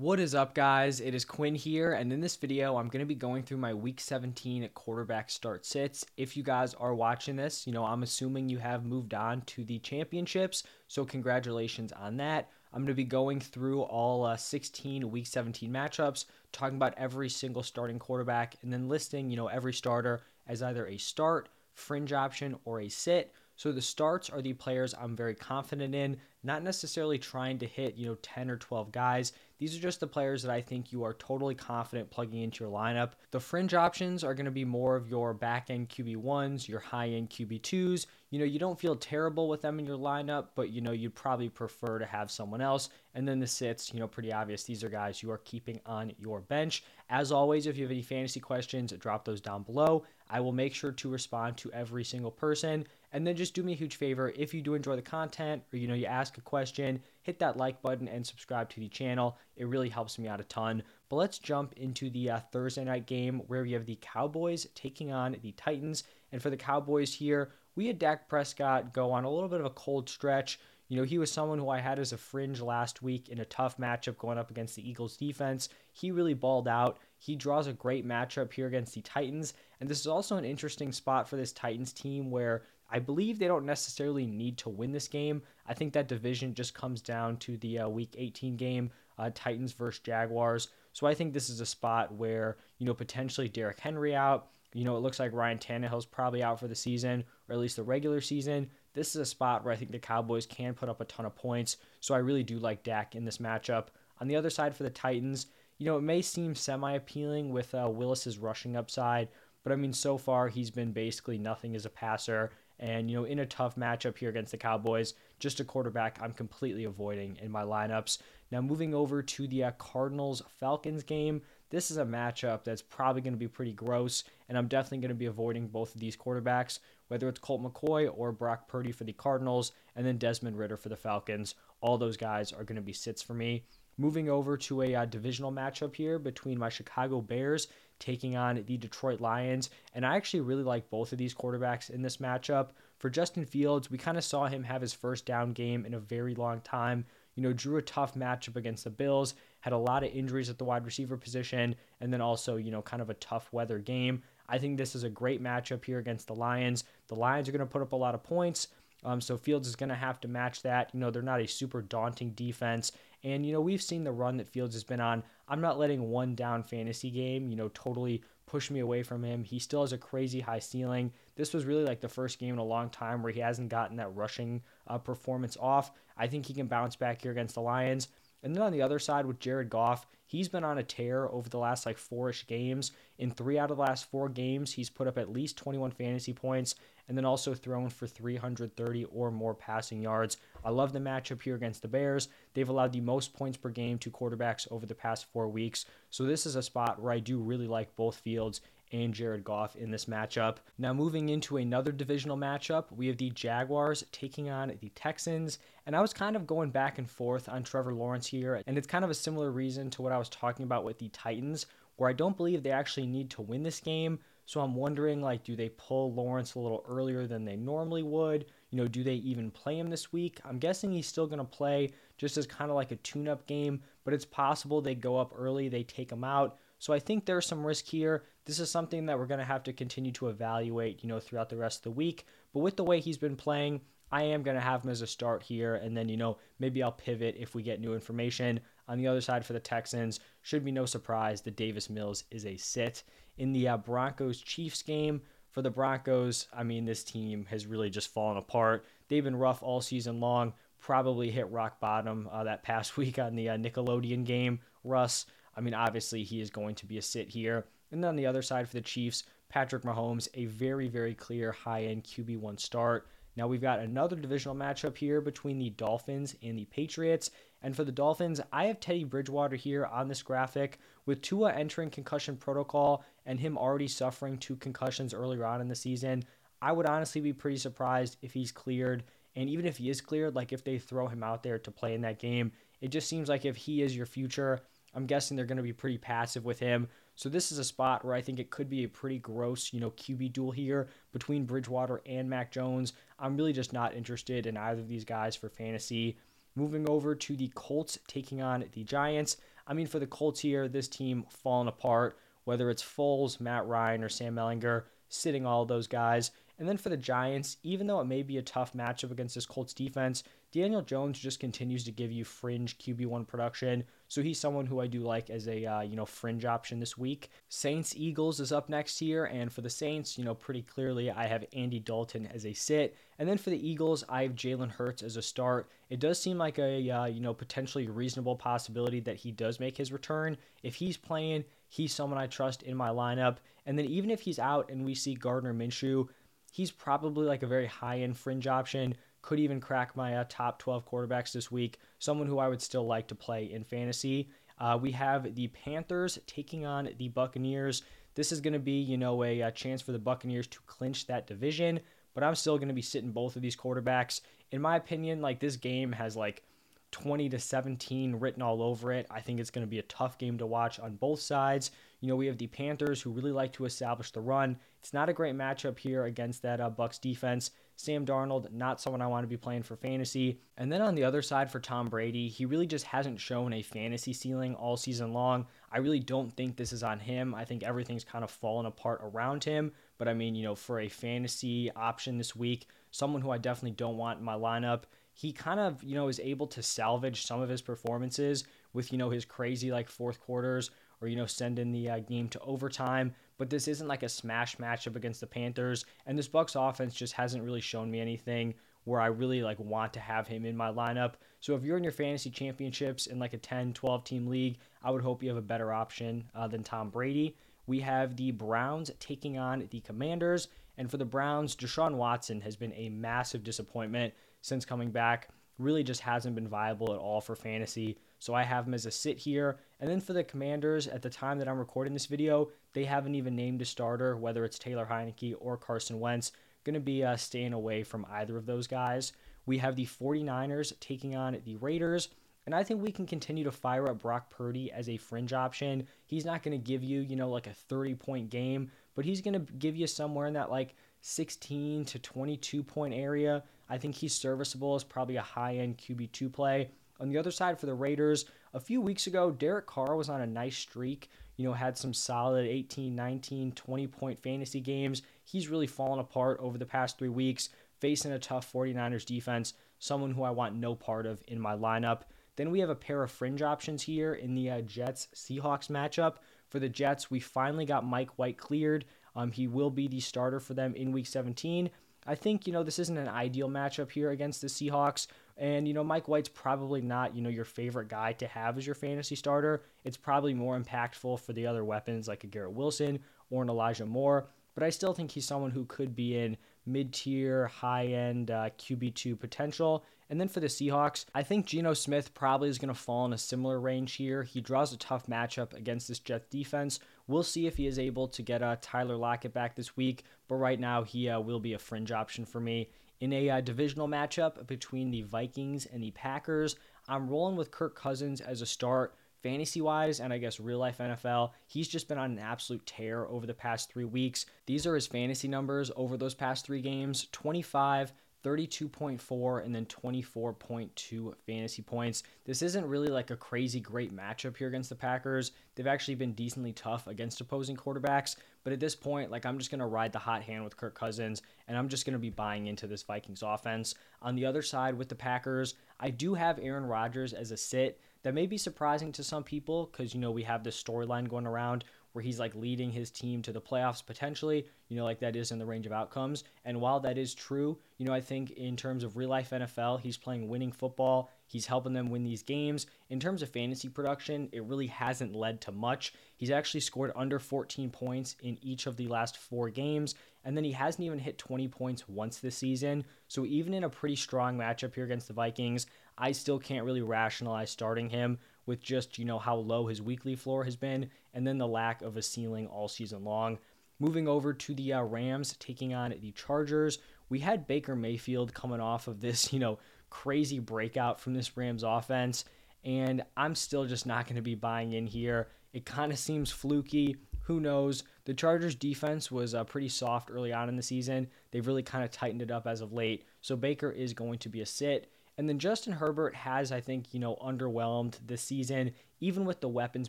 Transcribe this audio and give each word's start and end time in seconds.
What 0.00 0.20
is 0.20 0.32
up, 0.32 0.54
guys? 0.54 1.00
It 1.00 1.12
is 1.12 1.24
Quinn 1.24 1.56
here, 1.56 1.94
and 1.94 2.12
in 2.12 2.20
this 2.20 2.36
video, 2.36 2.76
I'm 2.76 2.86
going 2.86 3.00
to 3.00 3.04
be 3.04 3.16
going 3.16 3.42
through 3.42 3.56
my 3.56 3.74
Week 3.74 3.98
17 3.98 4.68
quarterback 4.72 5.28
start 5.28 5.66
sits. 5.66 6.06
If 6.16 6.36
you 6.36 6.44
guys 6.44 6.72
are 6.74 6.94
watching 6.94 7.34
this, 7.34 7.66
you 7.66 7.72
know, 7.72 7.84
I'm 7.84 8.04
assuming 8.04 8.48
you 8.48 8.58
have 8.58 8.84
moved 8.84 9.12
on 9.12 9.40
to 9.46 9.64
the 9.64 9.80
championships, 9.80 10.62
so 10.86 11.04
congratulations 11.04 11.90
on 11.90 12.16
that. 12.18 12.48
I'm 12.72 12.82
going 12.82 12.86
to 12.86 12.94
be 12.94 13.02
going 13.02 13.40
through 13.40 13.82
all 13.82 14.24
uh, 14.24 14.36
16 14.36 15.10
Week 15.10 15.26
17 15.26 15.68
matchups, 15.68 16.26
talking 16.52 16.76
about 16.76 16.94
every 16.96 17.28
single 17.28 17.64
starting 17.64 17.98
quarterback, 17.98 18.54
and 18.62 18.72
then 18.72 18.88
listing, 18.88 19.28
you 19.28 19.36
know, 19.36 19.48
every 19.48 19.72
starter 19.72 20.20
as 20.46 20.62
either 20.62 20.86
a 20.86 20.96
start, 20.96 21.48
fringe 21.74 22.12
option, 22.12 22.56
or 22.64 22.82
a 22.82 22.88
sit. 22.88 23.34
So 23.56 23.72
the 23.72 23.82
starts 23.82 24.30
are 24.30 24.42
the 24.42 24.52
players 24.52 24.94
I'm 24.94 25.16
very 25.16 25.34
confident 25.34 25.92
in, 25.92 26.18
not 26.42 26.62
necessarily 26.62 27.18
trying 27.18 27.58
to 27.58 27.66
hit, 27.66 27.96
you 27.96 28.06
know, 28.06 28.16
10 28.22 28.50
or 28.50 28.56
12 28.56 28.92
guys. 28.92 29.32
These 29.58 29.76
are 29.76 29.80
just 29.80 29.98
the 29.98 30.06
players 30.06 30.42
that 30.42 30.52
I 30.52 30.60
think 30.60 30.92
you 30.92 31.02
are 31.02 31.14
totally 31.14 31.56
confident 31.56 32.10
plugging 32.10 32.42
into 32.42 32.62
your 32.62 32.72
lineup. 32.72 33.12
The 33.32 33.40
fringe 33.40 33.74
options 33.74 34.22
are 34.22 34.34
going 34.34 34.44
to 34.44 34.52
be 34.52 34.64
more 34.64 34.94
of 34.94 35.08
your 35.08 35.34
back 35.34 35.68
end 35.68 35.88
QB1s, 35.88 36.68
your 36.68 36.78
high 36.78 37.08
end 37.08 37.30
QB2s. 37.30 38.06
You 38.30 38.38
know, 38.38 38.44
you 38.44 38.60
don't 38.60 38.78
feel 38.78 38.94
terrible 38.94 39.48
with 39.48 39.62
them 39.62 39.80
in 39.80 39.86
your 39.86 39.98
lineup, 39.98 40.48
but 40.54 40.70
you 40.70 40.80
know, 40.80 40.92
you'd 40.92 41.14
probably 41.14 41.48
prefer 41.48 41.98
to 41.98 42.06
have 42.06 42.30
someone 42.30 42.60
else. 42.60 42.90
And 43.14 43.26
then 43.26 43.40
the 43.40 43.46
sits, 43.48 43.92
you 43.92 43.98
know, 43.98 44.06
pretty 44.06 44.32
obvious. 44.32 44.62
These 44.62 44.84
are 44.84 44.88
guys 44.88 45.22
you 45.24 45.30
are 45.32 45.38
keeping 45.38 45.80
on 45.86 46.12
your 46.18 46.40
bench. 46.40 46.84
As 47.10 47.32
always, 47.32 47.66
if 47.66 47.76
you 47.76 47.82
have 47.82 47.90
any 47.90 48.02
fantasy 48.02 48.38
questions, 48.38 48.92
drop 48.92 49.24
those 49.24 49.40
down 49.40 49.64
below. 49.64 50.04
I 50.30 50.40
will 50.40 50.52
make 50.52 50.74
sure 50.74 50.92
to 50.92 51.10
respond 51.10 51.56
to 51.58 51.72
every 51.72 52.04
single 52.04 52.30
person. 52.30 52.86
And 53.12 53.26
then 53.26 53.34
just 53.34 53.54
do 53.54 53.62
me 53.62 53.72
a 53.72 53.76
huge 53.76 53.96
favor 53.96 54.32
if 54.36 54.52
you 54.52 54.60
do 54.60 54.74
enjoy 54.74 54.96
the 54.96 55.02
content 55.02 55.62
or 55.72 55.78
you 55.78 55.88
know 55.88 55.94
you 55.94 56.04
ask 56.04 56.27
a 56.36 56.42
question, 56.42 57.00
hit 57.22 57.38
that 57.38 57.56
like 57.56 57.80
button 57.80 58.08
and 58.08 58.26
subscribe 58.26 58.68
to 58.70 58.80
the 58.80 58.88
channel. 58.88 59.38
It 59.56 59.66
really 59.66 59.88
helps 59.88 60.18
me 60.18 60.28
out 60.28 60.40
a 60.40 60.44
ton. 60.44 60.82
But 61.08 61.16
let's 61.16 61.38
jump 61.38 61.72
into 61.78 62.10
the 62.10 62.30
uh, 62.30 62.40
Thursday 62.52 62.84
night 62.84 63.06
game 63.06 63.40
where 63.46 63.62
we 63.62 63.72
have 63.72 63.86
the 63.86 63.98
Cowboys 64.02 64.66
taking 64.74 65.12
on 65.12 65.36
the 65.40 65.52
Titans. 65.52 66.04
And 66.32 66.42
for 66.42 66.50
the 66.50 66.56
Cowboys 66.56 67.14
here, 67.14 67.52
we 67.76 67.86
had 67.86 67.98
Dak 67.98 68.28
Prescott 68.28 68.92
go 68.92 69.12
on 69.12 69.24
a 69.24 69.30
little 69.30 69.48
bit 69.48 69.60
of 69.60 69.66
a 69.66 69.70
cold 69.70 70.10
stretch. 70.10 70.58
You 70.88 70.96
know, 70.96 71.04
he 71.04 71.18
was 71.18 71.30
someone 71.30 71.58
who 71.58 71.68
I 71.68 71.80
had 71.80 71.98
as 71.98 72.12
a 72.12 72.18
fringe 72.18 72.60
last 72.60 73.02
week 73.02 73.28
in 73.28 73.40
a 73.40 73.44
tough 73.44 73.76
matchup 73.76 74.16
going 74.18 74.38
up 74.38 74.50
against 74.50 74.74
the 74.74 74.88
Eagles 74.88 75.16
defense. 75.16 75.68
He 75.92 76.10
really 76.10 76.34
balled 76.34 76.66
out. 76.66 76.98
He 77.18 77.36
draws 77.36 77.66
a 77.66 77.72
great 77.72 78.06
matchup 78.06 78.52
here 78.52 78.66
against 78.66 78.94
the 78.94 79.02
Titans. 79.02 79.54
And 79.80 79.88
this 79.88 80.00
is 80.00 80.06
also 80.06 80.36
an 80.36 80.44
interesting 80.44 80.92
spot 80.92 81.28
for 81.28 81.36
this 81.36 81.52
Titans 81.52 81.92
team 81.92 82.30
where 82.30 82.62
I 82.90 82.98
believe 82.98 83.38
they 83.38 83.48
don't 83.48 83.66
necessarily 83.66 84.26
need 84.26 84.58
to 84.58 84.70
win 84.70 84.92
this 84.92 85.08
game. 85.08 85.42
I 85.66 85.74
think 85.74 85.92
that 85.92 86.08
division 86.08 86.54
just 86.54 86.74
comes 86.74 87.02
down 87.02 87.36
to 87.38 87.56
the 87.58 87.80
uh, 87.80 87.88
Week 87.88 88.14
18 88.16 88.56
game, 88.56 88.90
uh, 89.18 89.30
Titans 89.34 89.72
versus 89.72 90.00
Jaguars. 90.00 90.68
So 90.92 91.06
I 91.06 91.14
think 91.14 91.32
this 91.32 91.50
is 91.50 91.60
a 91.60 91.66
spot 91.66 92.12
where 92.14 92.56
you 92.78 92.86
know 92.86 92.94
potentially 92.94 93.48
Derrick 93.48 93.78
Henry 93.78 94.14
out. 94.14 94.48
You 94.74 94.84
know, 94.84 94.96
it 94.96 95.00
looks 95.00 95.18
like 95.18 95.32
Ryan 95.32 95.58
Tannehill's 95.58 96.04
probably 96.04 96.42
out 96.42 96.60
for 96.60 96.68
the 96.68 96.74
season, 96.74 97.24
or 97.48 97.54
at 97.54 97.60
least 97.60 97.76
the 97.76 97.82
regular 97.82 98.20
season. 98.20 98.68
This 98.92 99.10
is 99.10 99.16
a 99.16 99.24
spot 99.24 99.64
where 99.64 99.72
I 99.72 99.76
think 99.76 99.92
the 99.92 99.98
Cowboys 99.98 100.44
can 100.44 100.74
put 100.74 100.88
up 100.88 101.00
a 101.00 101.06
ton 101.06 101.24
of 101.24 101.34
points. 101.34 101.78
So 102.00 102.14
I 102.14 102.18
really 102.18 102.42
do 102.42 102.58
like 102.58 102.82
Dak 102.82 103.14
in 103.14 103.24
this 103.24 103.38
matchup. 103.38 103.86
On 104.20 104.28
the 104.28 104.36
other 104.36 104.50
side 104.50 104.74
for 104.74 104.82
the 104.82 104.90
Titans, 104.90 105.46
you 105.78 105.86
know, 105.86 105.96
it 105.96 106.02
may 106.02 106.20
seem 106.20 106.54
semi 106.54 106.92
appealing 106.92 107.50
with 107.50 107.74
uh, 107.74 107.88
Willis's 107.88 108.38
rushing 108.38 108.76
upside, 108.76 109.28
but 109.62 109.72
I 109.72 109.76
mean, 109.76 109.92
so 109.92 110.18
far 110.18 110.48
he's 110.48 110.70
been 110.70 110.92
basically 110.92 111.38
nothing 111.38 111.76
as 111.76 111.86
a 111.86 111.90
passer. 111.90 112.50
And, 112.80 113.10
you 113.10 113.16
know, 113.16 113.24
in 113.24 113.40
a 113.40 113.46
tough 113.46 113.76
matchup 113.76 114.18
here 114.18 114.30
against 114.30 114.52
the 114.52 114.58
Cowboys, 114.58 115.14
just 115.38 115.60
a 115.60 115.64
quarterback 115.64 116.18
I'm 116.22 116.32
completely 116.32 116.84
avoiding 116.84 117.36
in 117.42 117.50
my 117.50 117.62
lineups. 117.62 118.18
Now, 118.50 118.60
moving 118.60 118.94
over 118.94 119.22
to 119.22 119.46
the 119.46 119.64
uh, 119.64 119.70
Cardinals 119.72 120.42
Falcons 120.58 121.02
game, 121.02 121.42
this 121.70 121.90
is 121.90 121.98
a 121.98 122.04
matchup 122.04 122.64
that's 122.64 122.80
probably 122.80 123.20
going 123.20 123.34
to 123.34 123.38
be 123.38 123.48
pretty 123.48 123.72
gross, 123.72 124.24
and 124.48 124.56
I'm 124.56 124.68
definitely 124.68 124.98
going 124.98 125.10
to 125.10 125.14
be 125.14 125.26
avoiding 125.26 125.68
both 125.68 125.94
of 125.94 126.00
these 126.00 126.16
quarterbacks, 126.16 126.78
whether 127.08 127.28
it's 127.28 127.40
Colt 127.40 127.62
McCoy 127.62 128.10
or 128.14 128.32
Brock 128.32 128.68
Purdy 128.68 128.90
for 128.90 129.04
the 129.04 129.12
Cardinals, 129.12 129.72
and 129.94 130.06
then 130.06 130.16
Desmond 130.16 130.56
Ridder 130.56 130.78
for 130.78 130.88
the 130.88 130.96
Falcons. 130.96 131.56
All 131.80 131.98
those 131.98 132.16
guys 132.16 132.52
are 132.52 132.64
going 132.64 132.76
to 132.76 132.82
be 132.82 132.94
sits 132.94 133.20
for 133.20 133.34
me. 133.34 133.64
Moving 133.98 134.30
over 134.30 134.56
to 134.56 134.82
a 134.82 134.94
uh, 134.94 135.04
divisional 135.04 135.52
matchup 135.52 135.94
here 135.94 136.18
between 136.18 136.58
my 136.58 136.68
Chicago 136.68 137.20
Bears 137.20 137.68
taking 137.98 138.36
on 138.36 138.62
the 138.66 138.76
Detroit 138.76 139.20
Lions. 139.20 139.70
And 139.94 140.06
I 140.06 140.16
actually 140.16 140.40
really 140.40 140.62
like 140.62 140.90
both 140.90 141.12
of 141.12 141.18
these 141.18 141.34
quarterbacks 141.34 141.90
in 141.90 142.02
this 142.02 142.18
matchup. 142.18 142.70
For 142.98 143.10
Justin 143.10 143.44
Fields, 143.44 143.90
we 143.90 143.98
kind 143.98 144.18
of 144.18 144.24
saw 144.24 144.46
him 144.46 144.64
have 144.64 144.80
his 144.80 144.92
first 144.92 145.24
down 145.24 145.52
game 145.52 145.86
in 145.86 145.94
a 145.94 146.00
very 146.00 146.34
long 146.34 146.60
time. 146.60 147.04
You 147.34 147.42
know, 147.42 147.52
drew 147.52 147.76
a 147.76 147.82
tough 147.82 148.14
matchup 148.14 148.56
against 148.56 148.82
the 148.82 148.90
Bills, 148.90 149.34
had 149.60 149.72
a 149.72 149.78
lot 149.78 150.02
of 150.02 150.12
injuries 150.12 150.50
at 150.50 150.58
the 150.58 150.64
wide 150.64 150.84
receiver 150.84 151.16
position, 151.16 151.76
and 152.00 152.12
then 152.12 152.20
also, 152.20 152.56
you 152.56 152.72
know, 152.72 152.82
kind 152.82 153.00
of 153.00 153.10
a 153.10 153.14
tough 153.14 153.48
weather 153.52 153.78
game. 153.78 154.22
I 154.48 154.58
think 154.58 154.76
this 154.76 154.96
is 154.96 155.04
a 155.04 155.10
great 155.10 155.42
matchup 155.42 155.84
here 155.84 155.98
against 155.98 156.26
the 156.26 156.34
Lions. 156.34 156.84
The 157.06 157.14
Lions 157.14 157.48
are 157.48 157.52
going 157.52 157.60
to 157.60 157.66
put 157.66 157.82
up 157.82 157.92
a 157.92 157.96
lot 157.96 158.14
of 158.14 158.24
points. 158.24 158.68
Um, 159.04 159.20
so 159.20 159.36
Fields 159.36 159.68
is 159.68 159.76
going 159.76 159.90
to 159.90 159.94
have 159.94 160.20
to 160.22 160.28
match 160.28 160.62
that. 160.62 160.90
You 160.92 161.00
know, 161.00 161.10
they're 161.10 161.22
not 161.22 161.40
a 161.40 161.46
super 161.46 161.82
daunting 161.82 162.30
defense. 162.30 162.90
And, 163.22 163.44
you 163.46 163.52
know, 163.52 163.60
we've 163.60 163.82
seen 163.82 164.04
the 164.04 164.12
run 164.12 164.36
that 164.38 164.48
Fields 164.48 164.74
has 164.74 164.84
been 164.84 165.00
on. 165.00 165.22
I'm 165.48 165.60
not 165.60 165.78
letting 165.78 166.10
one 166.10 166.34
down 166.34 166.62
fantasy 166.62 167.10
game, 167.10 167.48
you 167.48 167.56
know, 167.56 167.70
totally 167.74 168.22
push 168.46 168.70
me 168.70 168.80
away 168.80 169.02
from 169.02 169.22
him. 169.22 169.44
He 169.44 169.58
still 169.58 169.82
has 169.82 169.92
a 169.92 169.98
crazy 169.98 170.40
high 170.40 170.58
ceiling. 170.58 171.12
This 171.36 171.52
was 171.52 171.64
really 171.64 171.84
like 171.84 172.00
the 172.00 172.08
first 172.08 172.38
game 172.38 172.54
in 172.54 172.58
a 172.58 172.64
long 172.64 172.90
time 172.90 173.22
where 173.22 173.32
he 173.32 173.40
hasn't 173.40 173.68
gotten 173.68 173.96
that 173.96 174.14
rushing 174.14 174.62
uh, 174.86 174.98
performance 174.98 175.56
off. 175.60 175.92
I 176.16 176.26
think 176.26 176.46
he 176.46 176.54
can 176.54 176.66
bounce 176.66 176.96
back 176.96 177.22
here 177.22 177.32
against 177.32 177.54
the 177.54 177.60
Lions. 177.60 178.08
And 178.42 178.54
then 178.54 178.62
on 178.62 178.72
the 178.72 178.82
other 178.82 178.98
side 178.98 179.26
with 179.26 179.40
Jared 179.40 179.70
Goff, 179.70 180.06
he's 180.24 180.48
been 180.48 180.64
on 180.64 180.78
a 180.78 180.82
tear 180.82 181.28
over 181.28 181.48
the 181.48 181.58
last 181.58 181.86
like 181.86 181.98
four-ish 181.98 182.46
games. 182.46 182.92
In 183.18 183.30
three 183.30 183.58
out 183.58 183.70
of 183.70 183.76
the 183.76 183.82
last 183.82 184.10
four 184.10 184.28
games, 184.28 184.72
he's 184.72 184.90
put 184.90 185.08
up 185.08 185.18
at 185.18 185.32
least 185.32 185.56
21 185.56 185.90
fantasy 185.90 186.32
points 186.32 186.74
and 187.08 187.16
then 187.16 187.24
also 187.24 187.54
thrown 187.54 187.88
for 187.88 188.06
330 188.06 189.04
or 189.06 189.30
more 189.30 189.54
passing 189.54 190.00
yards. 190.02 190.36
I 190.64 190.70
love 190.70 190.92
the 190.92 190.98
matchup 190.98 191.42
here 191.42 191.54
against 191.54 191.82
the 191.82 191.88
Bears. 191.88 192.28
They've 192.54 192.68
allowed 192.68 192.92
the 192.92 193.00
most 193.00 193.32
points 193.32 193.56
per 193.56 193.70
game 193.70 193.98
to 193.98 194.10
quarterbacks 194.10 194.70
over 194.70 194.86
the 194.86 194.94
past 194.94 195.26
four 195.32 195.48
weeks. 195.48 195.86
So 196.10 196.24
this 196.24 196.44
is 196.46 196.54
a 196.54 196.62
spot 196.62 197.00
where 197.00 197.12
I 197.12 197.18
do 197.18 197.38
really 197.38 197.66
like 197.66 197.96
both 197.96 198.16
Fields 198.16 198.60
and 198.92 199.14
Jared 199.14 199.44
Goff 199.44 199.76
in 199.76 199.90
this 199.90 200.06
matchup. 200.06 200.56
Now, 200.78 200.92
moving 200.92 201.28
into 201.28 201.56
another 201.56 201.92
divisional 201.92 202.36
matchup, 202.36 202.86
we 202.90 203.06
have 203.08 203.16
the 203.16 203.30
Jaguars 203.30 204.04
taking 204.12 204.50
on 204.50 204.72
the 204.80 204.88
Texans. 204.90 205.58
And 205.86 205.96
I 205.96 206.00
was 206.00 206.12
kind 206.12 206.36
of 206.36 206.46
going 206.46 206.70
back 206.70 206.98
and 206.98 207.08
forth 207.08 207.48
on 207.48 207.62
Trevor 207.62 207.94
Lawrence 207.94 208.26
here. 208.26 208.62
And 208.66 208.76
it's 208.78 208.86
kind 208.86 209.04
of 209.04 209.10
a 209.10 209.14
similar 209.14 209.50
reason 209.50 209.90
to 209.90 210.02
what 210.02 210.12
I 210.12 210.18
was 210.18 210.28
talking 210.28 210.64
about 210.64 210.84
with 210.84 210.98
the 210.98 211.08
Titans, 211.08 211.66
where 211.96 212.10
I 212.10 212.14
don't 212.14 212.36
believe 212.36 212.62
they 212.62 212.70
actually 212.70 213.06
need 213.06 213.30
to 213.30 213.42
win 213.42 213.62
this 213.62 213.80
game. 213.80 214.18
So 214.46 214.62
I'm 214.62 214.74
wondering, 214.74 215.20
like, 215.20 215.44
do 215.44 215.54
they 215.56 215.68
pull 215.68 216.14
Lawrence 216.14 216.54
a 216.54 216.58
little 216.58 216.82
earlier 216.88 217.26
than 217.26 217.44
they 217.44 217.56
normally 217.56 218.02
would? 218.02 218.46
You 218.70 218.78
know, 218.78 218.88
do 218.88 219.04
they 219.04 219.16
even 219.16 219.50
play 219.50 219.78
him 219.78 219.90
this 219.90 220.10
week? 220.10 220.40
I'm 220.42 220.58
guessing 220.58 220.90
he's 220.90 221.06
still 221.06 221.26
going 221.26 221.38
to 221.38 221.44
play 221.44 221.90
just 222.16 222.38
as 222.38 222.46
kind 222.46 222.70
of 222.70 222.74
like 222.74 222.90
a 222.90 222.96
tune 222.96 223.28
up 223.28 223.46
game, 223.46 223.82
but 224.04 224.14
it's 224.14 224.24
possible 224.24 224.80
they 224.80 224.94
go 224.94 225.18
up 225.18 225.34
early, 225.36 225.68
they 225.68 225.82
take 225.82 226.10
him 226.10 226.24
out. 226.24 226.58
So 226.78 226.94
I 226.94 226.98
think 226.98 227.26
there's 227.26 227.46
some 227.46 227.66
risk 227.66 227.86
here. 227.86 228.24
This 228.48 228.60
is 228.60 228.70
something 228.70 229.04
that 229.04 229.18
we're 229.18 229.26
going 229.26 229.40
to 229.40 229.44
have 229.44 229.64
to 229.64 229.74
continue 229.74 230.10
to 230.12 230.28
evaluate, 230.28 231.02
you 231.02 231.08
know, 231.10 231.20
throughout 231.20 231.50
the 231.50 231.58
rest 231.58 231.80
of 231.80 231.82
the 231.82 231.90
week. 231.90 232.24
But 232.54 232.60
with 232.60 232.78
the 232.78 232.82
way 232.82 232.98
he's 232.98 233.18
been 233.18 233.36
playing, 233.36 233.82
I 234.10 234.22
am 234.22 234.42
going 234.42 234.54
to 234.54 234.62
have 234.62 234.84
him 234.84 234.88
as 234.88 235.02
a 235.02 235.06
start 235.06 235.42
here. 235.42 235.74
And 235.74 235.94
then, 235.94 236.08
you 236.08 236.16
know, 236.16 236.38
maybe 236.58 236.82
I'll 236.82 236.90
pivot 236.90 237.36
if 237.38 237.54
we 237.54 237.62
get 237.62 237.78
new 237.78 237.92
information. 237.92 238.60
On 238.88 238.96
the 238.96 239.06
other 239.06 239.20
side 239.20 239.44
for 239.44 239.52
the 239.52 239.60
Texans, 239.60 240.20
should 240.40 240.64
be 240.64 240.72
no 240.72 240.86
surprise 240.86 241.42
that 241.42 241.56
Davis 241.56 241.90
Mills 241.90 242.24
is 242.30 242.46
a 242.46 242.56
sit. 242.56 243.02
In 243.36 243.52
the 243.52 243.68
uh, 243.68 243.76
Broncos 243.76 244.40
Chiefs 244.40 244.80
game, 244.80 245.20
for 245.50 245.60
the 245.60 245.70
Broncos, 245.70 246.46
I 246.50 246.62
mean, 246.62 246.86
this 246.86 247.04
team 247.04 247.44
has 247.50 247.66
really 247.66 247.90
just 247.90 248.14
fallen 248.14 248.38
apart. 248.38 248.86
They've 249.08 249.22
been 249.22 249.36
rough 249.36 249.62
all 249.62 249.82
season 249.82 250.20
long, 250.20 250.54
probably 250.80 251.30
hit 251.30 251.50
rock 251.50 251.80
bottom 251.80 252.26
uh, 252.32 252.44
that 252.44 252.62
past 252.62 252.96
week 252.96 253.18
on 253.18 253.36
the 253.36 253.50
uh, 253.50 253.58
Nickelodeon 253.58 254.24
game. 254.24 254.60
Russ, 254.84 255.26
I 255.54 255.60
mean, 255.60 255.74
obviously 255.74 256.22
he 256.22 256.40
is 256.40 256.48
going 256.48 256.76
to 256.76 256.86
be 256.86 256.96
a 256.96 257.02
sit 257.02 257.28
here. 257.28 257.66
And 257.90 258.02
then 258.02 258.10
on 258.10 258.16
the 258.16 258.26
other 258.26 258.42
side 258.42 258.68
for 258.68 258.74
the 258.74 258.80
Chiefs, 258.80 259.24
Patrick 259.48 259.82
Mahomes, 259.82 260.28
a 260.34 260.46
very, 260.46 260.88
very 260.88 261.14
clear 261.14 261.52
high 261.52 261.84
end 261.84 262.04
QB1 262.04 262.60
start. 262.60 263.08
Now 263.36 263.46
we've 263.46 263.62
got 263.62 263.78
another 263.78 264.16
divisional 264.16 264.56
matchup 264.56 264.96
here 264.96 265.20
between 265.20 265.58
the 265.58 265.70
Dolphins 265.70 266.34
and 266.42 266.58
the 266.58 266.64
Patriots. 266.66 267.30
And 267.62 267.74
for 267.74 267.84
the 267.84 267.92
Dolphins, 267.92 268.40
I 268.52 268.66
have 268.66 268.80
Teddy 268.80 269.04
Bridgewater 269.04 269.56
here 269.56 269.86
on 269.86 270.08
this 270.08 270.22
graphic 270.22 270.78
with 271.06 271.22
Tua 271.22 271.52
entering 271.52 271.90
concussion 271.90 272.36
protocol 272.36 273.04
and 273.26 273.38
him 273.40 273.56
already 273.56 273.88
suffering 273.88 274.38
two 274.38 274.56
concussions 274.56 275.14
earlier 275.14 275.44
on 275.44 275.60
in 275.60 275.68
the 275.68 275.74
season. 275.74 276.24
I 276.60 276.72
would 276.72 276.86
honestly 276.86 277.20
be 277.20 277.32
pretty 277.32 277.58
surprised 277.58 278.16
if 278.22 278.32
he's 278.32 278.52
cleared. 278.52 279.04
And 279.36 279.48
even 279.48 279.66
if 279.66 279.76
he 279.76 279.88
is 279.88 280.00
cleared, 280.00 280.34
like 280.34 280.52
if 280.52 280.64
they 280.64 280.78
throw 280.78 281.06
him 281.06 281.22
out 281.22 281.42
there 281.42 281.58
to 281.60 281.70
play 281.70 281.94
in 281.94 282.00
that 282.02 282.18
game, 282.18 282.52
it 282.80 282.88
just 282.88 283.08
seems 283.08 283.28
like 283.28 283.44
if 283.44 283.56
he 283.56 283.82
is 283.82 283.96
your 283.96 284.06
future, 284.06 284.60
I'm 284.94 285.06
guessing 285.06 285.36
they're 285.36 285.46
going 285.46 285.58
to 285.58 285.62
be 285.62 285.72
pretty 285.72 285.98
passive 285.98 286.44
with 286.44 286.58
him. 286.58 286.88
So 287.18 287.28
this 287.28 287.50
is 287.50 287.58
a 287.58 287.64
spot 287.64 288.04
where 288.04 288.14
I 288.14 288.20
think 288.20 288.38
it 288.38 288.50
could 288.50 288.70
be 288.70 288.84
a 288.84 288.88
pretty 288.88 289.18
gross, 289.18 289.72
you 289.72 289.80
know, 289.80 289.90
QB 289.90 290.34
duel 290.34 290.52
here 290.52 290.86
between 291.12 291.46
Bridgewater 291.46 292.00
and 292.06 292.30
Mac 292.30 292.52
Jones. 292.52 292.92
I'm 293.18 293.36
really 293.36 293.52
just 293.52 293.72
not 293.72 293.92
interested 293.96 294.46
in 294.46 294.56
either 294.56 294.82
of 294.82 294.86
these 294.86 295.04
guys 295.04 295.34
for 295.34 295.48
fantasy. 295.48 296.16
Moving 296.54 296.88
over 296.88 297.16
to 297.16 297.34
the 297.34 297.50
Colts 297.56 297.98
taking 298.06 298.40
on 298.40 298.64
the 298.70 298.84
Giants. 298.84 299.38
I 299.66 299.74
mean, 299.74 299.88
for 299.88 299.98
the 299.98 300.06
Colts 300.06 300.38
here, 300.38 300.68
this 300.68 300.86
team 300.86 301.24
falling 301.28 301.66
apart, 301.66 302.20
whether 302.44 302.70
it's 302.70 302.84
Foles, 302.84 303.40
Matt 303.40 303.66
Ryan, 303.66 304.04
or 304.04 304.08
Sam 304.08 304.36
Ehlinger, 304.36 304.84
sitting 305.08 305.44
all 305.44 305.66
those 305.66 305.88
guys. 305.88 306.30
And 306.56 306.68
then 306.68 306.76
for 306.76 306.88
the 306.88 306.96
Giants, 306.96 307.56
even 307.64 307.88
though 307.88 308.00
it 308.00 308.04
may 308.04 308.22
be 308.22 308.38
a 308.38 308.42
tough 308.42 308.74
matchup 308.74 309.10
against 309.10 309.34
this 309.34 309.44
Colts 309.44 309.74
defense, 309.74 310.22
Daniel 310.50 310.80
Jones 310.80 311.18
just 311.18 311.40
continues 311.40 311.84
to 311.84 311.92
give 311.92 312.10
you 312.10 312.24
fringe 312.24 312.78
QB1 312.78 313.26
production. 313.26 313.84
So 314.08 314.22
he's 314.22 314.40
someone 314.40 314.64
who 314.64 314.80
I 314.80 314.86
do 314.86 315.00
like 315.00 315.28
as 315.28 315.46
a 315.46 315.66
uh, 315.66 315.80
you 315.82 315.94
know 315.94 316.06
fringe 316.06 316.46
option 316.46 316.80
this 316.80 316.96
week. 316.96 317.28
Saints 317.50 317.94
Eagles 317.94 318.40
is 318.40 318.50
up 318.50 318.70
next 318.70 318.98
here, 318.98 319.26
and 319.26 319.52
for 319.52 319.60
the 319.60 319.68
Saints, 319.68 320.16
you 320.16 320.24
know 320.24 320.34
pretty 320.34 320.62
clearly 320.62 321.10
I 321.10 321.26
have 321.26 321.44
Andy 321.52 321.80
Dalton 321.80 322.26
as 322.32 322.46
a 322.46 322.54
sit, 322.54 322.96
and 323.18 323.28
then 323.28 323.36
for 323.36 323.50
the 323.50 323.68
Eagles 323.68 324.04
I 324.08 324.22
have 324.22 324.34
Jalen 324.34 324.70
Hurts 324.70 325.02
as 325.02 325.18
a 325.18 325.22
start. 325.22 325.68
It 325.90 326.00
does 326.00 326.18
seem 326.20 326.38
like 326.38 326.58
a 326.58 326.90
uh, 326.90 327.04
you 327.04 327.20
know 327.20 327.34
potentially 327.34 327.86
reasonable 327.86 328.36
possibility 328.36 329.00
that 329.00 329.16
he 329.16 329.30
does 329.30 329.60
make 329.60 329.76
his 329.76 329.92
return. 329.92 330.38
If 330.62 330.76
he's 330.76 330.96
playing, 330.96 331.44
he's 331.68 331.92
someone 331.92 332.18
I 332.18 332.26
trust 332.26 332.62
in 332.62 332.74
my 332.74 332.88
lineup, 332.88 333.36
and 333.66 333.78
then 333.78 333.84
even 333.84 334.10
if 334.10 334.22
he's 334.22 334.38
out 334.38 334.70
and 334.70 334.86
we 334.86 334.94
see 334.94 335.14
Gardner 335.14 335.52
Minshew, 335.52 336.08
he's 336.52 336.70
probably 336.70 337.26
like 337.26 337.42
a 337.42 337.46
very 337.46 337.66
high 337.66 338.00
end 338.00 338.16
fringe 338.16 338.46
option 338.46 338.94
could 339.22 339.40
even 339.40 339.60
crack 339.60 339.96
my 339.96 340.16
uh, 340.16 340.24
top 340.28 340.58
12 340.58 340.88
quarterbacks 340.88 341.32
this 341.32 341.50
week, 341.50 341.78
someone 341.98 342.26
who 342.26 342.38
I 342.38 342.48
would 342.48 342.62
still 342.62 342.86
like 342.86 343.08
to 343.08 343.14
play 343.14 343.50
in 343.52 343.64
fantasy. 343.64 344.30
Uh, 344.58 344.78
we 344.80 344.92
have 344.92 345.34
the 345.34 345.48
Panthers 345.48 346.18
taking 346.26 346.66
on 346.66 346.90
the 346.98 347.08
Buccaneers. 347.08 347.82
This 348.14 348.32
is 348.32 348.40
going 348.40 348.52
to 348.52 348.58
be, 348.58 348.72
you 348.72 348.96
know, 348.96 349.22
a, 349.22 349.40
a, 349.42 349.52
chance 349.52 349.80
for 349.80 349.92
the 349.92 349.98
Buccaneers 349.98 350.46
to 350.48 350.58
clinch 350.66 351.06
that 351.06 351.26
division, 351.26 351.80
but 352.14 352.24
I'm 352.24 352.34
still 352.34 352.58
going 352.58 352.68
to 352.68 352.74
be 352.74 352.82
sitting 352.82 353.12
both 353.12 353.36
of 353.36 353.42
these 353.42 353.56
quarterbacks. 353.56 354.20
In 354.50 354.60
my 354.60 354.76
opinion, 354.76 355.20
like 355.20 355.38
this 355.38 355.56
game 355.56 355.92
has 355.92 356.16
like 356.16 356.42
20 356.90 357.28
to 357.28 357.38
17 357.38 358.16
written 358.16 358.42
all 358.42 358.62
over 358.62 358.92
it. 358.92 359.06
I 359.10 359.20
think 359.20 359.40
it's 359.40 359.50
going 359.50 359.66
to 359.66 359.70
be 359.70 359.78
a 359.78 359.82
tough 359.82 360.18
game 360.18 360.38
to 360.38 360.46
watch 360.46 360.80
on 360.80 360.96
both 360.96 361.20
sides. 361.20 361.70
You 362.00 362.08
know, 362.08 362.16
we 362.16 362.26
have 362.26 362.38
the 362.38 362.46
Panthers 362.46 363.02
who 363.02 363.10
really 363.10 363.32
like 363.32 363.52
to 363.54 363.64
establish 363.64 364.10
the 364.10 364.20
run. 364.20 364.58
It's 364.80 364.92
not 364.92 365.08
a 365.08 365.12
great 365.12 365.34
matchup 365.34 365.78
here 365.78 366.04
against 366.04 366.42
that 366.42 366.60
uh, 366.60 366.70
Bucs 366.70 367.00
defense. 367.00 367.50
Sam 367.76 368.04
Darnold, 368.04 368.50
not 368.50 368.80
someone 368.80 369.02
I 369.02 369.06
want 369.06 369.22
to 369.22 369.28
be 369.28 369.36
playing 369.36 369.62
for 369.62 369.76
fantasy. 369.76 370.40
And 370.56 370.70
then 370.72 370.82
on 370.82 370.96
the 370.96 371.04
other 371.04 371.22
side 371.22 371.50
for 371.50 371.60
Tom 371.60 371.88
Brady, 371.88 372.28
he 372.28 372.44
really 372.44 372.66
just 372.66 372.84
hasn't 372.84 373.20
shown 373.20 373.52
a 373.52 373.62
fantasy 373.62 374.12
ceiling 374.12 374.56
all 374.56 374.76
season 374.76 375.12
long. 375.12 375.46
I 375.70 375.78
really 375.78 376.00
don't 376.00 376.34
think 376.36 376.56
this 376.56 376.72
is 376.72 376.82
on 376.82 376.98
him. 376.98 377.34
I 377.34 377.44
think 377.44 377.62
everything's 377.62 378.02
kind 378.02 378.24
of 378.24 378.32
fallen 378.32 378.66
apart 378.66 379.00
around 379.02 379.44
him. 379.44 379.72
But 379.96 380.08
I 380.08 380.14
mean, 380.14 380.34
you 380.34 380.42
know, 380.42 380.56
for 380.56 380.80
a 380.80 380.88
fantasy 380.88 381.70
option 381.70 382.18
this 382.18 382.34
week, 382.34 382.66
someone 382.90 383.22
who 383.22 383.30
I 383.30 383.38
definitely 383.38 383.76
don't 383.76 383.96
want 383.96 384.18
in 384.18 384.24
my 384.24 384.34
lineup, 384.34 384.82
he 385.18 385.32
kind 385.32 385.58
of, 385.58 385.82
you 385.82 385.94
know, 385.94 386.08
is 386.08 386.20
able 386.20 386.46
to 386.46 386.62
salvage 386.62 387.26
some 387.26 387.40
of 387.40 387.48
his 387.48 387.60
performances 387.60 388.44
with, 388.72 388.92
you 388.92 388.98
know, 388.98 389.10
his 389.10 389.24
crazy 389.24 389.72
like 389.72 389.88
fourth 389.88 390.20
quarters 390.20 390.70
or, 391.00 391.08
you 391.08 391.16
know, 391.16 391.26
sending 391.26 391.72
the 391.72 391.90
uh, 391.90 391.98
game 391.98 392.28
to 392.28 392.40
overtime 392.40 393.14
but 393.38 393.48
this 393.48 393.68
isn't 393.68 393.88
like 393.88 394.02
a 394.02 394.08
smash 394.08 394.56
matchup 394.56 394.96
against 394.96 395.20
the 395.20 395.26
Panthers. 395.26 395.84
And 396.06 396.18
this 396.18 396.28
Bucs 396.28 396.56
offense 396.56 396.92
just 396.92 397.14
hasn't 397.14 397.44
really 397.44 397.60
shown 397.60 397.90
me 397.90 398.00
anything 398.00 398.54
where 398.84 399.00
I 399.00 399.06
really 399.06 399.42
like 399.42 399.58
want 399.60 399.92
to 399.94 400.00
have 400.00 400.26
him 400.26 400.44
in 400.44 400.56
my 400.56 400.70
lineup. 400.70 401.14
So 401.40 401.54
if 401.54 401.62
you're 401.62 401.76
in 401.76 401.84
your 401.84 401.92
fantasy 401.92 402.30
championships 402.30 403.06
in 403.06 403.18
like 403.18 403.34
a 403.34 403.38
10, 403.38 403.72
12 403.72 404.04
team 404.04 404.26
league, 404.26 404.58
I 404.82 404.90
would 404.90 405.02
hope 405.02 405.22
you 405.22 405.28
have 405.28 405.38
a 405.38 405.42
better 405.42 405.72
option 405.72 406.24
uh, 406.34 406.48
than 406.48 406.64
Tom 406.64 406.90
Brady. 406.90 407.36
We 407.66 407.80
have 407.80 408.16
the 408.16 408.32
Browns 408.32 408.90
taking 408.98 409.38
on 409.38 409.68
the 409.70 409.80
Commanders. 409.80 410.48
And 410.76 410.90
for 410.90 410.96
the 410.96 411.04
Browns, 411.04 411.54
Deshaun 411.54 411.94
Watson 411.94 412.40
has 412.40 412.56
been 412.56 412.72
a 412.74 412.88
massive 412.88 413.44
disappointment 413.44 414.14
since 414.40 414.64
coming 414.64 414.90
back. 414.90 415.28
Really 415.58 415.82
just 415.82 416.00
hasn't 416.00 416.34
been 416.34 416.48
viable 416.48 416.92
at 416.92 417.00
all 417.00 417.20
for 417.20 417.34
fantasy. 417.34 417.98
So 418.20 418.34
I 418.34 418.44
have 418.44 418.66
him 418.66 418.74
as 418.74 418.86
a 418.86 418.90
sit 418.90 419.18
here. 419.18 419.58
And 419.80 419.90
then 419.90 420.00
for 420.00 420.12
the 420.12 420.24
Commanders, 420.24 420.86
at 420.86 421.02
the 421.02 421.10
time 421.10 421.38
that 421.38 421.48
I'm 421.48 421.58
recording 421.58 421.92
this 421.92 422.06
video, 422.06 422.50
they 422.72 422.84
haven't 422.84 423.14
even 423.14 423.34
named 423.34 423.62
a 423.62 423.64
starter, 423.64 424.16
whether 424.16 424.44
it's 424.44 424.58
Taylor 424.58 424.86
Heinicke 424.88 425.34
or 425.40 425.56
Carson 425.56 425.98
Wentz. 426.00 426.32
Going 426.64 426.74
to 426.74 426.80
be 426.80 427.04
uh, 427.04 427.16
staying 427.16 427.52
away 427.52 427.82
from 427.82 428.06
either 428.10 428.36
of 428.36 428.46
those 428.46 428.66
guys. 428.66 429.12
We 429.46 429.58
have 429.58 429.76
the 429.76 429.86
49ers 429.86 430.78
taking 430.80 431.16
on 431.16 431.40
the 431.44 431.56
Raiders. 431.56 432.08
And 432.48 432.54
I 432.54 432.62
think 432.62 432.82
we 432.82 432.92
can 432.92 433.06
continue 433.06 433.44
to 433.44 433.52
fire 433.52 433.88
up 433.88 434.00
Brock 434.00 434.30
Purdy 434.30 434.72
as 434.72 434.88
a 434.88 434.96
fringe 434.96 435.34
option. 435.34 435.86
He's 436.06 436.24
not 436.24 436.42
going 436.42 436.58
to 436.58 436.64
give 436.64 436.82
you, 436.82 437.00
you 437.00 437.14
know, 437.14 437.28
like 437.28 437.46
a 437.46 437.52
30 437.52 437.94
point 437.96 438.30
game, 438.30 438.70
but 438.94 439.04
he's 439.04 439.20
going 439.20 439.34
to 439.34 439.52
give 439.54 439.76
you 439.76 439.86
somewhere 439.86 440.26
in 440.26 440.32
that 440.32 440.50
like 440.50 440.74
16 441.02 441.84
to 441.84 441.98
22 441.98 442.62
point 442.62 442.94
area. 442.94 443.42
I 443.68 443.78
think 443.78 443.94
he's 443.94 444.14
serviceable 444.14 444.74
as 444.74 444.84
probably 444.84 445.16
a 445.16 445.22
high 445.22 445.56
end 445.56 445.78
QB2 445.78 446.32
play. 446.32 446.70
On 447.00 447.08
the 447.08 447.18
other 447.18 447.30
side 447.30 447.58
for 447.58 447.66
the 447.66 447.74
Raiders, 447.74 448.24
a 448.54 448.60
few 448.60 448.80
weeks 448.80 449.06
ago, 449.06 449.30
Derek 449.30 449.66
Carr 449.66 449.96
was 449.96 450.08
on 450.08 450.20
a 450.20 450.26
nice 450.26 450.56
streak. 450.56 451.10
You 451.36 451.44
know, 451.44 451.52
had 451.52 451.78
some 451.78 451.94
solid 451.94 452.46
18, 452.46 452.94
19, 452.94 453.52
20 453.52 453.86
point 453.86 454.18
fantasy 454.18 454.60
games. 454.60 455.02
He's 455.24 455.48
really 455.48 455.66
fallen 455.66 456.00
apart 456.00 456.38
over 456.40 456.58
the 456.58 456.66
past 456.66 456.98
three 456.98 457.08
weeks, 457.08 457.50
facing 457.78 458.12
a 458.12 458.18
tough 458.18 458.52
49ers 458.52 459.04
defense, 459.04 459.54
someone 459.78 460.10
who 460.10 460.24
I 460.24 460.30
want 460.30 460.56
no 460.56 460.74
part 460.74 461.06
of 461.06 461.22
in 461.28 461.38
my 461.38 461.54
lineup. 461.54 462.02
Then 462.36 462.50
we 462.50 462.60
have 462.60 462.70
a 462.70 462.74
pair 462.74 463.02
of 463.02 463.10
fringe 463.10 463.42
options 463.42 463.82
here 463.82 464.14
in 464.14 464.34
the 464.34 464.50
uh, 464.50 464.60
Jets 464.62 465.08
Seahawks 465.14 465.68
matchup. 465.68 466.16
For 466.48 466.58
the 466.58 466.68
Jets, 466.68 467.10
we 467.10 467.20
finally 467.20 467.66
got 467.66 467.84
Mike 467.84 468.18
White 468.18 468.38
cleared. 468.38 468.86
Um, 469.14 469.32
he 469.32 469.46
will 469.46 469.70
be 469.70 469.88
the 469.88 470.00
starter 470.00 470.40
for 470.40 470.54
them 470.54 470.74
in 470.74 470.92
week 470.92 471.06
17. 471.06 471.70
I 472.08 472.14
think, 472.14 472.46
you 472.46 472.54
know, 472.54 472.62
this 472.62 472.78
isn't 472.78 472.96
an 472.96 473.06
ideal 473.06 473.50
matchup 473.50 473.90
here 473.90 474.10
against 474.10 474.40
the 474.40 474.46
Seahawks. 474.46 475.08
And, 475.36 475.68
you 475.68 475.74
know, 475.74 475.84
Mike 475.84 476.08
White's 476.08 476.30
probably 476.30 476.80
not, 476.80 477.14
you 477.14 477.20
know, 477.20 477.28
your 477.28 477.44
favorite 477.44 477.88
guy 477.88 478.14
to 478.14 478.26
have 478.26 478.56
as 478.56 478.64
your 478.64 478.74
fantasy 478.74 479.14
starter. 479.14 479.62
It's 479.84 479.98
probably 479.98 480.32
more 480.32 480.58
impactful 480.58 481.20
for 481.20 481.34
the 481.34 481.46
other 481.46 481.66
weapons 481.66 482.08
like 482.08 482.24
a 482.24 482.26
Garrett 482.26 482.52
Wilson 482.52 482.98
or 483.30 483.42
an 483.42 483.50
Elijah 483.50 483.84
Moore. 483.84 484.26
But 484.54 484.62
I 484.62 484.70
still 484.70 484.94
think 484.94 485.10
he's 485.10 485.26
someone 485.26 485.50
who 485.50 485.66
could 485.66 485.94
be 485.94 486.18
in 486.18 486.38
mid 486.64 486.94
tier, 486.94 487.46
high 487.46 487.86
end 487.86 488.30
uh, 488.30 488.50
QB2 488.58 489.20
potential. 489.20 489.84
And 490.10 490.20
then 490.20 490.28
for 490.28 490.40
the 490.40 490.46
Seahawks, 490.46 491.04
I 491.14 491.22
think 491.22 491.46
Geno 491.46 491.74
Smith 491.74 492.14
probably 492.14 492.48
is 492.48 492.58
going 492.58 492.72
to 492.72 492.74
fall 492.74 493.04
in 493.04 493.12
a 493.12 493.18
similar 493.18 493.60
range 493.60 493.94
here. 493.94 494.22
He 494.22 494.40
draws 494.40 494.72
a 494.72 494.78
tough 494.78 495.06
matchup 495.06 495.52
against 495.52 495.88
this 495.88 495.98
Jets 495.98 496.28
defense. 496.30 496.80
We'll 497.06 497.22
see 497.22 497.46
if 497.46 497.56
he 497.56 497.66
is 497.66 497.78
able 497.78 498.08
to 498.08 498.22
get 498.22 498.42
uh, 498.42 498.56
Tyler 498.60 498.96
Lockett 498.96 499.34
back 499.34 499.54
this 499.54 499.76
week, 499.76 500.04
but 500.26 500.36
right 500.36 500.58
now 500.58 500.82
he 500.82 501.08
uh, 501.08 501.20
will 501.20 501.40
be 501.40 501.52
a 501.52 501.58
fringe 501.58 501.92
option 501.92 502.24
for 502.24 502.40
me. 502.40 502.70
In 503.00 503.12
a 503.12 503.30
uh, 503.30 503.40
divisional 503.40 503.86
matchup 503.86 504.46
between 504.46 504.90
the 504.90 505.02
Vikings 505.02 505.66
and 505.66 505.82
the 505.82 505.90
Packers, 505.92 506.56
I'm 506.88 507.08
rolling 507.08 507.36
with 507.36 507.50
Kirk 507.50 507.76
Cousins 507.76 508.20
as 508.20 508.40
a 508.40 508.46
start 508.46 508.94
fantasy 509.22 509.60
wise 509.60 510.00
and 510.00 510.12
I 510.12 510.18
guess 510.18 510.40
real 510.40 510.58
life 510.58 510.78
NFL. 510.78 511.30
He's 511.46 511.68
just 511.68 511.88
been 511.88 511.98
on 511.98 512.12
an 512.12 512.18
absolute 512.18 512.64
tear 512.66 513.06
over 513.06 513.26
the 513.26 513.34
past 513.34 513.70
three 513.70 513.84
weeks. 513.84 514.26
These 514.46 514.66
are 514.66 514.74
his 514.74 514.86
fantasy 514.86 515.28
numbers 515.28 515.70
over 515.76 515.96
those 515.96 516.14
past 516.14 516.46
three 516.46 516.60
games 516.60 517.08
25, 517.12 517.92
32.4 518.24 519.44
and 519.44 519.54
then 519.54 519.66
24.2 519.66 521.14
fantasy 521.26 521.62
points. 521.62 522.02
This 522.24 522.42
isn't 522.42 522.66
really 522.66 522.88
like 522.88 523.10
a 523.10 523.16
crazy 523.16 523.60
great 523.60 523.94
matchup 523.94 524.36
here 524.36 524.48
against 524.48 524.68
the 524.68 524.74
Packers. 524.74 525.32
They've 525.54 525.66
actually 525.66 525.94
been 525.94 526.12
decently 526.12 526.52
tough 526.52 526.86
against 526.86 527.20
opposing 527.20 527.56
quarterbacks, 527.56 528.16
but 528.44 528.52
at 528.52 528.60
this 528.60 528.74
point, 528.74 529.10
like 529.10 529.24
I'm 529.24 529.38
just 529.38 529.50
going 529.50 529.60
to 529.60 529.66
ride 529.66 529.92
the 529.92 529.98
hot 529.98 530.22
hand 530.22 530.44
with 530.44 530.56
Kirk 530.56 530.74
Cousins 530.74 531.22
and 531.46 531.56
I'm 531.56 531.68
just 531.68 531.84
going 531.86 531.94
to 531.94 531.98
be 531.98 532.10
buying 532.10 532.46
into 532.46 532.66
this 532.66 532.82
Vikings 532.82 533.22
offense. 533.22 533.74
On 534.02 534.14
the 534.14 534.26
other 534.26 534.42
side 534.42 534.76
with 534.76 534.88
the 534.88 534.94
Packers, 534.94 535.54
I 535.80 535.90
do 535.90 536.14
have 536.14 536.38
Aaron 536.40 536.66
Rodgers 536.66 537.12
as 537.12 537.30
a 537.30 537.36
sit. 537.36 537.80
That 538.02 538.14
may 538.14 538.26
be 538.26 538.38
surprising 538.38 538.92
to 538.92 539.04
some 539.04 539.24
people 539.24 539.68
because 539.70 539.92
you 539.92 540.00
know 540.00 540.10
we 540.10 540.22
have 540.22 540.44
this 540.44 540.62
storyline 540.62 541.08
going 541.08 541.26
around 541.26 541.64
where 541.92 542.02
he's 542.02 542.18
like 542.18 542.34
leading 542.34 542.70
his 542.70 542.90
team 542.90 543.22
to 543.22 543.32
the 543.32 543.40
playoffs 543.40 543.84
potentially, 543.84 544.46
you 544.68 544.76
know, 544.76 544.84
like 544.84 545.00
that 545.00 545.16
is 545.16 545.32
in 545.32 545.38
the 545.38 545.46
range 545.46 545.66
of 545.66 545.72
outcomes. 545.72 546.24
And 546.44 546.60
while 546.60 546.80
that 546.80 546.98
is 546.98 547.14
true, 547.14 547.58
you 547.78 547.86
know, 547.86 547.92
I 547.92 548.00
think 548.00 548.32
in 548.32 548.56
terms 548.56 548.84
of 548.84 548.96
real 548.96 549.08
life 549.08 549.30
NFL, 549.30 549.80
he's 549.80 549.96
playing 549.96 550.28
winning 550.28 550.52
football. 550.52 551.10
He's 551.26 551.46
helping 551.46 551.72
them 551.72 551.90
win 551.90 552.04
these 552.04 552.22
games. 552.22 552.66
In 552.90 553.00
terms 553.00 553.22
of 553.22 553.28
fantasy 553.28 553.68
production, 553.68 554.28
it 554.32 554.44
really 554.44 554.66
hasn't 554.66 555.14
led 555.14 555.40
to 555.42 555.52
much. 555.52 555.92
He's 556.16 556.30
actually 556.30 556.60
scored 556.60 556.92
under 556.96 557.18
14 557.18 557.70
points 557.70 558.16
in 558.22 558.38
each 558.42 558.66
of 558.66 558.76
the 558.76 558.88
last 558.88 559.18
four 559.18 559.50
games, 559.50 559.94
and 560.24 560.36
then 560.36 560.44
he 560.44 560.52
hasn't 560.52 560.84
even 560.84 560.98
hit 560.98 561.18
20 561.18 561.48
points 561.48 561.88
once 561.88 562.18
this 562.18 562.36
season. 562.36 562.84
So 563.08 563.24
even 563.26 563.54
in 563.54 563.64
a 563.64 563.70
pretty 563.70 563.96
strong 563.96 564.36
matchup 564.36 564.74
here 564.74 564.84
against 564.84 565.08
the 565.08 565.14
Vikings, 565.14 565.66
I 565.96 566.12
still 566.12 566.38
can't 566.38 566.64
really 566.64 566.82
rationalize 566.82 567.50
starting 567.50 567.90
him 567.90 568.18
with 568.48 568.62
just, 568.62 568.98
you 568.98 569.04
know, 569.04 569.18
how 569.18 569.36
low 569.36 569.66
his 569.66 569.82
weekly 569.82 570.16
floor 570.16 570.42
has 570.42 570.56
been 570.56 570.88
and 571.12 571.26
then 571.26 571.36
the 571.36 571.46
lack 571.46 571.82
of 571.82 571.96
a 571.98 572.02
ceiling 572.02 572.46
all 572.46 572.66
season 572.66 573.04
long. 573.04 573.38
Moving 573.78 574.08
over 574.08 574.32
to 574.32 574.54
the 574.54 574.72
uh, 574.72 574.82
Rams 574.82 575.36
taking 575.38 575.74
on 575.74 575.94
the 576.00 576.10
Chargers, 576.12 576.78
we 577.10 577.20
had 577.20 577.46
Baker 577.46 577.76
Mayfield 577.76 578.32
coming 578.34 578.60
off 578.60 578.88
of 578.88 579.00
this, 579.00 579.32
you 579.32 579.38
know, 579.38 579.58
crazy 579.90 580.38
breakout 580.38 580.98
from 580.98 581.14
this 581.14 581.36
Rams 581.36 581.62
offense, 581.62 582.24
and 582.64 583.02
I'm 583.16 583.34
still 583.34 583.66
just 583.66 583.86
not 583.86 584.06
going 584.06 584.16
to 584.16 584.22
be 584.22 584.34
buying 584.34 584.72
in 584.72 584.86
here. 584.86 585.28
It 585.52 585.64
kind 585.64 585.92
of 585.92 585.98
seems 585.98 586.30
fluky. 586.30 586.96
Who 587.22 587.40
knows? 587.40 587.84
The 588.06 588.14
Chargers 588.14 588.54
defense 588.54 589.10
was 589.10 589.34
uh, 589.34 589.44
pretty 589.44 589.68
soft 589.68 590.10
early 590.10 590.32
on 590.32 590.48
in 590.48 590.56
the 590.56 590.62
season. 590.62 591.08
They've 591.30 591.46
really 591.46 591.62
kind 591.62 591.84
of 591.84 591.90
tightened 591.90 592.22
it 592.22 592.30
up 592.30 592.46
as 592.46 592.62
of 592.62 592.72
late. 592.72 593.04
So 593.20 593.36
Baker 593.36 593.70
is 593.70 593.92
going 593.92 594.18
to 594.20 594.30
be 594.30 594.40
a 594.40 594.46
sit. 594.46 594.90
And 595.18 595.28
then 595.28 595.40
Justin 595.40 595.72
Herbert 595.72 596.14
has, 596.14 596.52
I 596.52 596.60
think, 596.60 596.94
you 596.94 597.00
know, 597.00 597.16
underwhelmed 597.16 597.98
this 598.06 598.22
season. 598.22 598.70
Even 599.00 599.24
with 599.24 599.40
the 599.40 599.48
weapons 599.48 599.88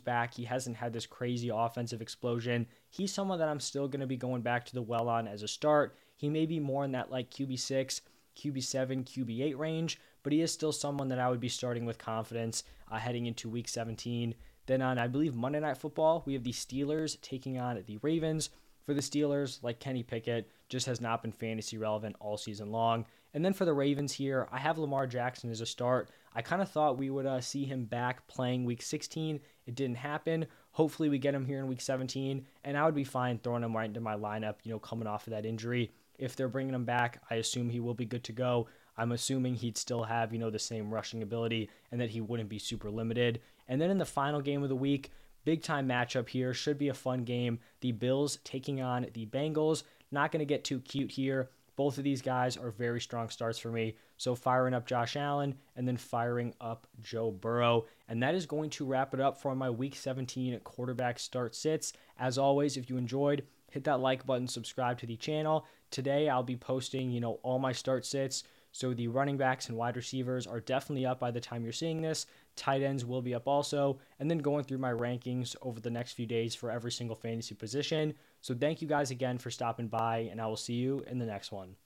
back, 0.00 0.34
he 0.34 0.44
hasn't 0.44 0.76
had 0.76 0.92
this 0.92 1.06
crazy 1.06 1.50
offensive 1.54 2.02
explosion. 2.02 2.66
He's 2.90 3.14
someone 3.14 3.38
that 3.38 3.48
I'm 3.48 3.60
still 3.60 3.86
going 3.86 4.00
to 4.00 4.08
be 4.08 4.16
going 4.16 4.42
back 4.42 4.66
to 4.66 4.74
the 4.74 4.82
well 4.82 5.08
on 5.08 5.28
as 5.28 5.44
a 5.44 5.48
start. 5.48 5.96
He 6.16 6.28
may 6.28 6.46
be 6.46 6.58
more 6.58 6.84
in 6.84 6.90
that 6.92 7.12
like 7.12 7.30
QB6, 7.30 8.00
QB7, 8.36 9.04
QB8 9.04 9.56
range, 9.56 10.00
but 10.24 10.32
he 10.32 10.42
is 10.42 10.52
still 10.52 10.72
someone 10.72 11.08
that 11.10 11.20
I 11.20 11.30
would 11.30 11.40
be 11.40 11.48
starting 11.48 11.86
with 11.86 11.96
confidence 11.96 12.64
uh, 12.90 12.98
heading 12.98 13.26
into 13.26 13.48
week 13.48 13.68
17. 13.68 14.34
Then 14.66 14.82
on, 14.82 14.98
I 14.98 15.06
believe, 15.06 15.36
Monday 15.36 15.60
Night 15.60 15.78
Football, 15.78 16.24
we 16.26 16.34
have 16.34 16.42
the 16.42 16.52
Steelers 16.52 17.20
taking 17.22 17.56
on 17.56 17.80
the 17.86 17.98
Ravens. 18.02 18.50
For 18.84 18.94
the 18.94 19.00
Steelers, 19.00 19.62
like 19.62 19.78
Kenny 19.78 20.02
Pickett, 20.02 20.50
just 20.68 20.86
has 20.86 21.00
not 21.00 21.22
been 21.22 21.32
fantasy 21.32 21.78
relevant 21.78 22.16
all 22.18 22.36
season 22.36 22.72
long. 22.72 23.04
And 23.32 23.44
then 23.44 23.52
for 23.52 23.64
the 23.64 23.72
Ravens 23.72 24.12
here, 24.12 24.48
I 24.50 24.58
have 24.58 24.78
Lamar 24.78 25.06
Jackson 25.06 25.50
as 25.50 25.60
a 25.60 25.66
start. 25.66 26.10
I 26.34 26.42
kind 26.42 26.62
of 26.62 26.68
thought 26.68 26.98
we 26.98 27.10
would 27.10 27.26
uh, 27.26 27.40
see 27.40 27.64
him 27.64 27.84
back 27.84 28.26
playing 28.26 28.64
week 28.64 28.82
16. 28.82 29.40
It 29.66 29.74
didn't 29.74 29.96
happen. 29.96 30.46
Hopefully, 30.72 31.08
we 31.08 31.18
get 31.18 31.34
him 31.34 31.46
here 31.46 31.60
in 31.60 31.68
week 31.68 31.80
17, 31.80 32.44
and 32.64 32.76
I 32.76 32.84
would 32.84 32.94
be 32.94 33.04
fine 33.04 33.38
throwing 33.38 33.64
him 33.64 33.76
right 33.76 33.86
into 33.86 34.00
my 34.00 34.14
lineup, 34.14 34.56
you 34.62 34.72
know, 34.72 34.78
coming 34.78 35.06
off 35.06 35.26
of 35.26 35.32
that 35.32 35.46
injury. 35.46 35.90
If 36.18 36.36
they're 36.36 36.48
bringing 36.48 36.74
him 36.74 36.84
back, 36.84 37.22
I 37.30 37.36
assume 37.36 37.70
he 37.70 37.80
will 37.80 37.94
be 37.94 38.04
good 38.04 38.24
to 38.24 38.32
go. 38.32 38.68
I'm 38.96 39.12
assuming 39.12 39.54
he'd 39.54 39.78
still 39.78 40.04
have, 40.04 40.32
you 40.32 40.38
know, 40.38 40.50
the 40.50 40.58
same 40.58 40.92
rushing 40.92 41.22
ability 41.22 41.70
and 41.90 42.00
that 42.00 42.10
he 42.10 42.20
wouldn't 42.20 42.50
be 42.50 42.58
super 42.58 42.90
limited. 42.90 43.40
And 43.66 43.80
then 43.80 43.90
in 43.90 43.96
the 43.96 44.04
final 44.04 44.42
game 44.42 44.62
of 44.62 44.68
the 44.68 44.76
week, 44.76 45.10
big 45.44 45.62
time 45.62 45.88
matchup 45.88 46.28
here. 46.28 46.52
Should 46.52 46.76
be 46.76 46.88
a 46.88 46.94
fun 46.94 47.24
game. 47.24 47.60
The 47.80 47.92
Bills 47.92 48.38
taking 48.44 48.82
on 48.82 49.06
the 49.14 49.24
Bengals. 49.24 49.84
Not 50.10 50.32
going 50.32 50.40
to 50.40 50.44
get 50.44 50.64
too 50.64 50.80
cute 50.80 51.12
here. 51.12 51.50
Both 51.76 51.98
of 51.98 52.04
these 52.04 52.22
guys 52.22 52.56
are 52.56 52.70
very 52.70 53.00
strong 53.00 53.28
starts 53.28 53.58
for 53.58 53.70
me. 53.70 53.96
So 54.16 54.34
firing 54.34 54.74
up 54.74 54.86
Josh 54.86 55.16
Allen 55.16 55.54
and 55.76 55.86
then 55.86 55.96
firing 55.96 56.54
up 56.60 56.86
Joe 57.00 57.30
Burrow. 57.30 57.86
And 58.08 58.22
that 58.22 58.34
is 58.34 58.46
going 58.46 58.70
to 58.70 58.84
wrap 58.84 59.14
it 59.14 59.20
up 59.20 59.40
for 59.40 59.54
my 59.54 59.70
week 59.70 59.96
17 59.96 60.60
quarterback 60.60 61.18
start 61.18 61.54
sits. 61.54 61.92
As 62.18 62.38
always, 62.38 62.76
if 62.76 62.90
you 62.90 62.96
enjoyed, 62.96 63.44
hit 63.70 63.84
that 63.84 64.00
like 64.00 64.26
button, 64.26 64.48
subscribe 64.48 64.98
to 64.98 65.06
the 65.06 65.16
channel. 65.16 65.66
Today 65.90 66.28
I'll 66.28 66.42
be 66.42 66.56
posting, 66.56 67.10
you 67.10 67.20
know, 67.20 67.40
all 67.42 67.58
my 67.58 67.72
start 67.72 68.04
sits. 68.04 68.44
So 68.72 68.94
the 68.94 69.08
running 69.08 69.36
backs 69.36 69.68
and 69.68 69.76
wide 69.76 69.96
receivers 69.96 70.46
are 70.46 70.60
definitely 70.60 71.06
up 71.06 71.18
by 71.18 71.30
the 71.30 71.40
time 71.40 71.64
you're 71.64 71.72
seeing 71.72 72.02
this. 72.02 72.26
Tight 72.56 72.82
ends 72.82 73.04
will 73.04 73.22
be 73.22 73.34
up 73.34 73.48
also. 73.48 73.98
And 74.18 74.30
then 74.30 74.38
going 74.38 74.64
through 74.64 74.78
my 74.78 74.92
rankings 74.92 75.56
over 75.62 75.80
the 75.80 75.90
next 75.90 76.12
few 76.12 76.26
days 76.26 76.54
for 76.54 76.70
every 76.70 76.92
single 76.92 77.16
fantasy 77.16 77.54
position. 77.54 78.14
So 78.40 78.54
thank 78.54 78.82
you 78.82 78.88
guys 78.88 79.10
again 79.10 79.38
for 79.38 79.50
stopping 79.50 79.88
by, 79.88 80.28
and 80.30 80.40
I 80.40 80.46
will 80.46 80.56
see 80.56 80.74
you 80.74 81.04
in 81.06 81.18
the 81.18 81.26
next 81.26 81.52
one. 81.52 81.76